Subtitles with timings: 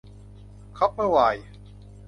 [0.77, 1.49] คอปเปอร์ ไวร์ด